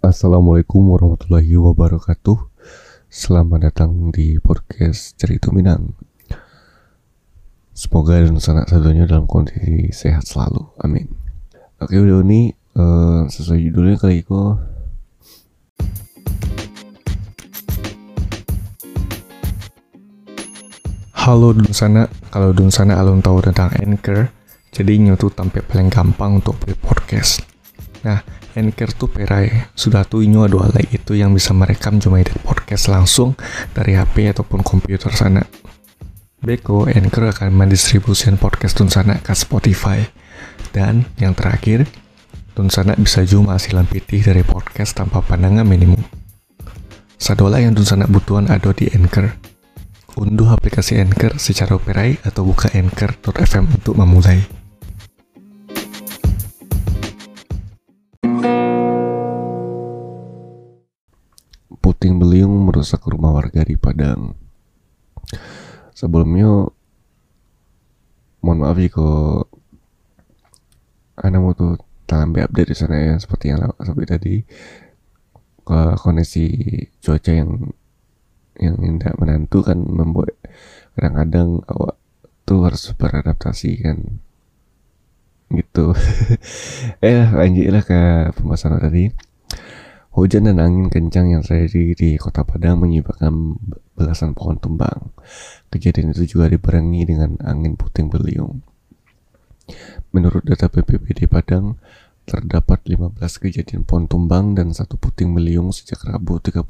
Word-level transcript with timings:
Assalamualaikum 0.00 0.96
warahmatullahi 0.96 1.60
wabarakatuh. 1.60 2.40
Selamat 3.12 3.68
datang 3.68 4.08
di 4.08 4.40
podcast 4.40 5.12
Cerita 5.20 5.52
Minang. 5.52 5.92
Semoga 7.76 8.16
dan 8.16 8.40
sanak 8.40 8.72
satunya 8.72 9.04
dalam 9.04 9.28
kondisi 9.28 9.92
sehat 9.92 10.24
selalu. 10.24 10.72
Amin. 10.80 11.04
Oke 11.84 12.00
udah 12.00 12.24
ini 12.24 12.48
uh, 12.80 13.28
Sesuai 13.28 13.60
judulnya 13.60 14.00
kali 14.00 14.24
itu. 14.24 14.40
Halo 21.12 21.52
dun 21.52 21.76
sana 21.76 22.08
Kalau 22.32 22.56
dun 22.56 22.72
sana 22.72 22.96
alun 22.96 23.20
tahu 23.20 23.44
tentang 23.44 23.68
Anchor 23.76 24.32
Jadi 24.72 24.96
tuh 25.20 25.28
tampil 25.28 25.60
paling 25.68 25.92
gampang 25.92 26.40
untuk 26.40 26.56
buat 26.64 26.80
podcast. 26.80 27.44
Nah, 28.00 28.39
Anchor 28.54 28.90
tuh 28.94 29.08
perai. 29.10 29.70
Sudah 29.74 30.02
tuh 30.02 30.26
ini 30.26 30.38
ada 30.38 30.58
alat 30.58 30.86
itu 30.90 31.14
yang 31.14 31.30
bisa 31.30 31.54
merekam 31.54 32.02
cuma 32.02 32.18
edit 32.18 32.38
podcast 32.42 32.90
langsung 32.90 33.38
dari 33.74 33.94
HP 33.94 34.34
ataupun 34.34 34.66
komputer 34.66 35.12
sana. 35.14 35.46
Beko, 36.40 36.88
Anchor 36.88 37.30
akan 37.36 37.52
mendistribusikan 37.52 38.40
podcast 38.40 38.80
Tunsana 38.80 39.20
ke 39.20 39.36
Spotify. 39.36 40.00
Dan 40.72 41.04
yang 41.20 41.36
terakhir, 41.36 41.84
Tunsana 42.56 42.96
bisa 42.96 43.22
cuma 43.28 43.60
hasilan 43.60 43.84
pitih 43.84 44.24
dari 44.24 44.40
podcast 44.40 44.96
tanpa 44.96 45.20
pandangan 45.20 45.68
minimum. 45.68 46.00
Sadola 47.20 47.60
yang 47.60 47.76
Tunsana 47.76 48.08
butuhan 48.08 48.48
ada 48.48 48.72
di 48.72 48.88
Anchor. 48.88 49.36
Unduh 50.16 50.48
aplikasi 50.48 50.98
Anchor 50.98 51.36
secara 51.36 51.76
operai 51.76 52.16
atau 52.24 52.42
buka 52.48 52.72
anchor.fm 52.72 53.64
untuk 53.76 53.94
memulai. 54.00 54.59
Puting 62.00 62.16
beliung 62.16 62.64
merusak 62.64 63.04
rumah 63.04 63.28
warga 63.28 63.60
di 63.60 63.76
Padang. 63.76 64.32
Sebelumnya, 65.92 66.72
mohon 68.40 68.56
maaf 68.56 68.80
jika 68.80 69.04
Anda 71.20 71.44
mau 71.44 71.52
tuh 71.52 71.76
tambah 72.08 72.48
update 72.48 72.72
di 72.72 72.76
sana 72.80 72.96
ya, 72.96 73.14
seperti 73.20 73.52
yang 73.52 73.68
seperti 73.76 74.06
tadi. 74.08 74.34
Ke 75.60 76.00
kondisi 76.00 76.48
cuaca 77.04 77.36
yang 77.36 77.68
yang 78.56 78.80
tidak 78.80 79.20
menentu 79.20 79.60
kan 79.60 79.84
membuat 79.84 80.40
kadang-kadang 80.96 81.60
awak 81.68 82.00
tuh 82.48 82.64
harus 82.64 82.96
beradaptasi 82.96 83.72
kan. 83.84 84.24
Gitu. 85.52 85.92
Eh 87.04 87.28
lanjutlah 87.28 87.84
ke 87.84 88.00
pembahasan 88.40 88.80
tadi 88.80 89.29
Hujan 90.10 90.42
dan 90.50 90.58
angin 90.58 90.90
kencang 90.90 91.30
yang 91.30 91.42
terjadi 91.46 91.94
di 91.94 92.08
kota 92.18 92.42
Padang 92.42 92.82
menyebabkan 92.82 93.54
belasan 93.94 94.34
pohon 94.34 94.58
tumbang. 94.58 95.14
Kejadian 95.70 96.10
itu 96.10 96.34
juga 96.34 96.50
dibarengi 96.50 97.14
dengan 97.14 97.38
angin 97.38 97.78
puting 97.78 98.10
beliung. 98.10 98.58
Menurut 100.10 100.42
data 100.42 100.66
BPBD 100.66 101.30
Padang, 101.30 101.78
terdapat 102.26 102.82
15 102.90 103.22
kejadian 103.22 103.86
pohon 103.86 104.10
tumbang 104.10 104.58
dan 104.58 104.74
satu 104.74 104.98
puting 104.98 105.30
beliung 105.30 105.70
sejak 105.70 106.02
Rabu 106.02 106.42
31 106.42 106.66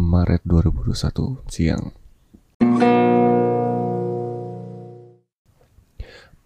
Maret 0.00 0.40
2021 0.48 1.52
siang. 1.52 1.92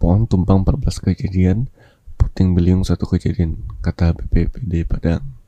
Pohon 0.02 0.26
tumbang 0.26 0.66
14 0.66 1.14
kejadian, 1.14 1.70
puting 2.18 2.58
beliung 2.58 2.82
satu 2.82 3.06
kejadian, 3.06 3.62
kata 3.78 4.18
BPBD 4.18 4.82
Padang. 4.82 5.39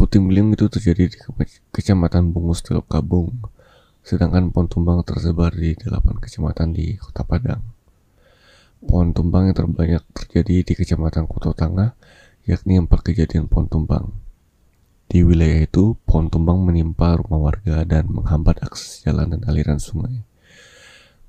Puting 0.00 0.32
beliung 0.32 0.56
itu 0.56 0.64
terjadi 0.64 1.12
di 1.12 1.16
kecamatan 1.76 2.32
Bungus 2.32 2.64
Teluk 2.64 2.88
Kabung, 2.88 3.36
sedangkan 4.00 4.48
pohon 4.48 4.64
tumbang 4.64 5.04
tersebar 5.04 5.52
di 5.52 5.76
delapan 5.76 6.16
kecamatan 6.16 6.72
di 6.72 6.96
Kota 6.96 7.20
Padang. 7.20 7.60
Pohon 8.80 9.12
tumbang 9.12 9.52
yang 9.52 9.56
terbanyak 9.60 10.00
terjadi 10.16 10.64
di 10.64 10.72
kecamatan 10.72 11.28
Kuto 11.28 11.52
Tengah, 11.52 12.00
yakni 12.48 12.80
empat 12.80 13.12
kejadian 13.12 13.44
pohon 13.52 13.68
tumbang. 13.68 14.16
Di 15.04 15.20
wilayah 15.20 15.68
itu, 15.68 16.00
pohon 16.08 16.32
tumbang 16.32 16.64
menimpa 16.64 17.20
rumah 17.20 17.52
warga 17.52 17.84
dan 17.84 18.08
menghambat 18.08 18.64
akses 18.64 19.04
jalan 19.04 19.36
dan 19.36 19.44
aliran 19.52 19.76
sungai. 19.76 20.24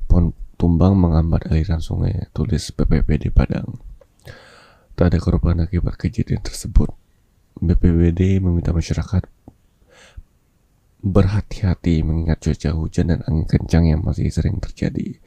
Pohon 0.07 0.31
tumbang 0.55 0.95
menghambat 0.95 1.51
aliran 1.51 1.83
sungai, 1.83 2.31
tulis 2.31 2.71
BPPD 2.71 3.35
Padang. 3.35 3.83
Tak 4.95 5.11
ada 5.11 5.19
korban 5.19 5.59
akibat 5.59 5.99
kejadian 5.99 6.39
tersebut. 6.39 7.00
BPBD 7.61 8.41
meminta 8.41 8.73
masyarakat 8.73 9.21
berhati-hati 11.01 12.05
mengingat 12.05 12.41
cuaca 12.41 12.69
hujan 12.77 13.13
dan 13.13 13.19
angin 13.25 13.45
kencang 13.45 13.85
yang 13.89 14.01
masih 14.01 14.29
sering 14.29 14.61
terjadi. 14.61 15.17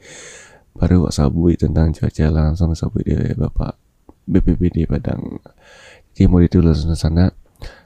Baru 0.75 1.07
sabui 1.11 1.55
tentang 1.55 1.95
cuaca 1.95 2.25
langsung 2.31 2.75
sabui 2.75 3.07
dari 3.07 3.35
Bapak 3.35 3.75
BPBD 4.27 4.87
Padang. 4.87 5.39
Jadi 6.15 6.27
mau 6.31 6.39
ditulis 6.43 6.83
sana 6.95 7.31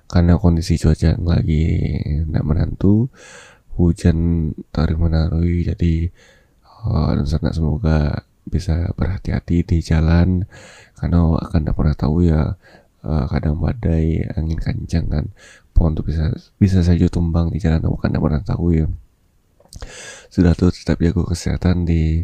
karena 0.09 0.37
kondisi 0.37 0.77
cuaca 0.81 1.13
yang 1.13 1.25
lagi 1.25 1.65
tidak 2.25 2.45
menentu, 2.45 3.09
hujan 3.77 4.49
tarik 4.73 4.97
menarui 4.97 5.65
jadi 5.65 6.09
uh, 6.89 7.13
dan 7.13 7.25
sana 7.29 7.53
semoga 7.53 8.25
bisa 8.49 8.89
berhati-hati 8.97 9.61
di 9.61 9.77
jalan 9.85 10.49
karena 10.97 11.37
akan 11.37 11.59
tidak 11.61 11.77
pernah 11.77 11.95
tahu 11.95 12.25
ya 12.25 12.57
uh, 13.03 13.25
kadang 13.29 13.59
badai 13.59 14.25
angin 14.35 14.59
kencang 14.59 15.05
kan. 15.07 15.25
Pohon 15.71 15.95
tuh 15.95 16.03
bisa 16.03 16.31
bisa 16.59 16.83
saja 16.83 17.07
tumbang 17.07 17.51
di 17.53 17.59
jalan 17.61 17.83
kan 17.99 18.11
tidak 18.11 18.23
pernah 18.23 18.43
tahu 18.43 18.67
ya. 18.75 18.87
Sudah 20.27 20.53
tuh 20.57 20.73
tetap 20.73 20.99
jaga 20.99 21.23
kesehatan 21.23 21.87
di 21.87 22.23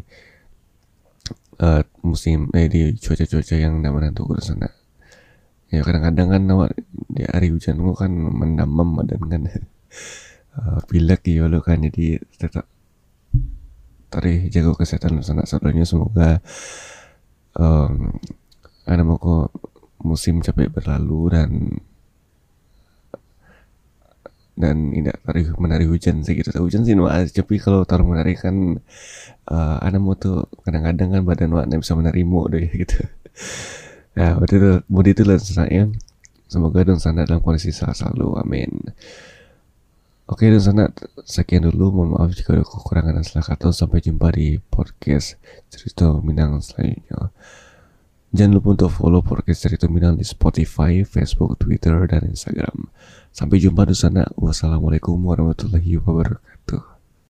uh, 1.64 1.82
musim 2.04 2.52
eh 2.52 2.68
di 2.68 2.96
cuaca-cuaca 3.00 3.56
yang 3.56 3.80
tidak 3.80 3.94
menentu 3.96 4.24
ke 4.28 4.44
sana. 4.44 4.70
Ya 5.72 5.82
kadang-kadang 5.82 6.28
kan 6.30 6.42
di 7.12 7.24
hari 7.26 7.50
hujan 7.52 7.82
gua 7.82 7.96
kan 7.96 8.12
mendamam 8.12 9.00
badan 9.00 9.22
kan. 9.28 9.42
Uh, 10.56 10.80
pilek 10.90 11.28
ya 11.28 11.48
lo 11.48 11.64
kan. 11.64 11.80
Jadi 11.84 12.20
tetap 12.36 12.68
tadi 14.12 14.52
jaga 14.52 14.76
kesehatan 14.76 15.24
sana. 15.24 15.48
Saudaranya 15.48 15.88
semoga 15.88 16.40
um, 17.56 18.20
ada 18.86 19.02
mau 19.02 19.18
kok 19.18 19.55
musim 20.16 20.40
capek 20.40 20.72
berlalu 20.72 21.22
dan 21.36 21.52
dan 24.56 24.96
tidak 24.96 25.20
tarik 25.28 25.52
menari 25.60 25.84
hujan 25.84 26.24
sih 26.24 26.40
gitu 26.40 26.56
hujan 26.56 26.88
sih 26.88 26.96
nuas 26.96 27.36
tapi 27.36 27.60
kalau 27.60 27.84
taruh 27.84 28.08
menari 28.08 28.40
kan 28.40 28.80
uh, 29.52 29.78
anak 29.84 30.16
kadang-kadang 30.64 31.12
kan 31.12 31.22
badan 31.28 31.52
warna 31.52 31.76
bisa 31.76 31.92
menarimu 31.92 32.48
deh 32.48 32.64
gitu. 32.82 33.04
Ya 34.16 34.40
berarti 34.40 34.56
itu 34.56 34.72
budi 34.88 35.12
itu 35.12 35.28
lah 35.28 35.36
ya 35.68 35.92
semoga 36.48 36.88
dan 36.88 37.04
sana 37.04 37.28
dalam 37.28 37.44
kondisi 37.44 37.76
sehat 37.76 38.00
selalu 38.00 38.40
amin. 38.40 38.72
Oke 40.32 40.48
dan 40.48 40.64
sana 40.64 40.84
sekian 41.28 41.68
dulu. 41.68 41.92
Mohon 41.92 42.10
maaf 42.16 42.32
jika 42.32 42.56
ada 42.56 42.64
kekurangan 42.64 43.20
dan 43.20 43.26
salah 43.28 43.46
kata. 43.46 43.76
Sampai 43.76 44.00
jumpa 44.00 44.32
di 44.32 44.58
podcast 44.58 45.36
cerita 45.68 46.16
Minang 46.24 46.64
selanjutnya 46.64 47.30
Jangan 48.36 48.60
lupa 48.60 48.76
untuk 48.76 48.92
follow 48.92 49.24
podcast 49.24 49.64
Cerita 49.64 49.88
Minang 49.88 50.20
di 50.20 50.28
Spotify, 50.28 51.08
Facebook, 51.08 51.56
Twitter, 51.56 52.04
dan 52.04 52.28
Instagram. 52.28 52.92
Sampai 53.32 53.64
jumpa 53.64 53.88
di 53.88 53.96
sana. 53.96 54.28
Wassalamualaikum 54.36 55.16
warahmatullahi 55.24 55.96
wabarakatuh. 56.04 56.95